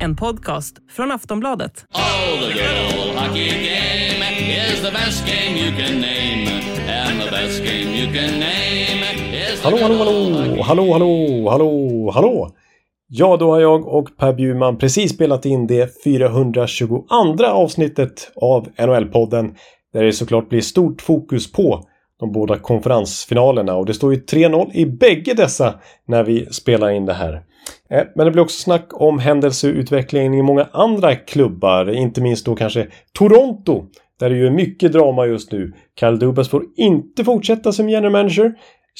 [0.00, 1.84] En podcast från Aftonbladet.
[1.94, 4.24] Oh, the good old hockey game
[4.72, 6.48] is the best game you can name.
[6.88, 9.02] And the best game you can name
[9.52, 12.50] is the Hallå, hallå, hallå, hallå, hallå, hallå, hallå!
[13.08, 17.04] Ja, då har jag och Per Bjurman precis spelat in det 422
[17.46, 19.54] avsnittet av NHL-podden.
[19.92, 21.88] Där det såklart blir stort fokus på
[22.22, 25.74] de båda konferensfinalerna och det står ju 3-0 i bägge dessa
[26.08, 27.42] när vi spelar in det här.
[27.90, 32.54] Eh, men det blir också snack om händelseutvecklingen i många andra klubbar, inte minst då
[32.54, 33.84] kanske Toronto.
[34.20, 35.72] Där det ju är mycket drama just nu.
[36.00, 38.54] Kyle Dubas får inte fortsätta som general manager.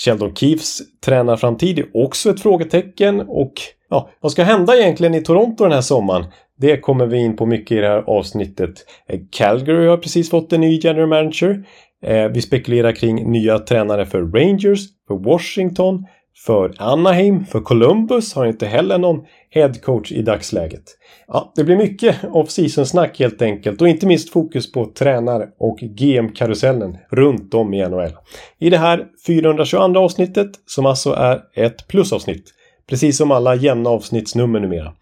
[0.05, 3.53] Sheldon Keefes tränarframtid är också ett frågetecken och
[3.91, 6.25] ja, vad ska hända egentligen i Toronto den här sommaren?
[6.59, 8.75] Det kommer vi in på mycket i det här avsnittet.
[9.09, 11.65] Eh, Calgary har precis fått en ny general manager.
[12.03, 16.07] Eh, Vi spekulerar kring nya tränare för Rangers, för Washington,
[16.47, 20.83] för Anaheim, för Columbus har inte heller någon head coach i dagsläget.
[21.29, 26.97] Ja, det blir mycket off-season-snack helt enkelt och inte minst fokus på tränare och GM-karusellen
[27.11, 28.13] runt om i NHL.
[28.59, 32.45] I det här 422 avsnittet som alltså är ett plusavsnitt.
[32.89, 34.93] Precis som alla jämna avsnittsnummer numera.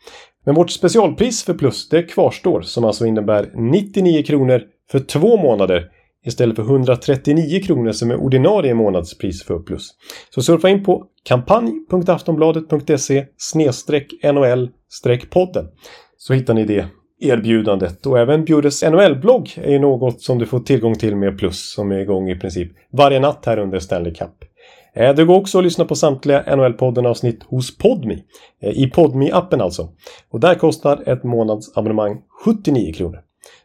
[0.46, 5.84] Men vårt specialpris för plus det kvarstår som alltså innebär 99 kronor för två månader
[6.26, 9.90] istället för 139 kronor som är ordinarie månadspris för plus.
[10.34, 13.26] Så surfa in på kampanj.aftonbladet.se
[14.32, 14.70] nol
[15.30, 15.66] podden
[16.16, 16.86] så hittar ni det
[17.20, 18.06] erbjudandet.
[18.06, 21.92] Och även Bjures NHL-blogg är ju något som du får tillgång till med plus som
[21.92, 24.30] är igång i princip varje natt här under Stanley Cup.
[24.94, 28.24] Eh, det går också att lyssna på samtliga NHL-podden avsnitt hos Podmi.
[28.62, 29.88] Eh, I podmi appen alltså.
[30.30, 33.18] Och där kostar ett månadsabonnemang 79 kronor.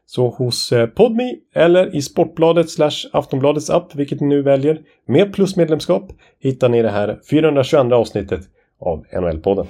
[0.05, 5.33] Så hos eh, Podmi eller i Sportbladet slash Aftonbladets app, vilket ni nu väljer, med
[5.33, 6.11] plusmedlemskap
[6.43, 8.41] hittar ni det här 422 avsnittet
[8.81, 9.67] av NHL-podden.